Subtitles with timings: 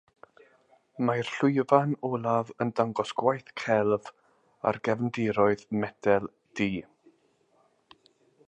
[1.09, 4.09] Mae'r llwyfan olaf yn dangos gwaith celf
[4.71, 6.27] ar gefndiroedd metel
[6.61, 6.71] du.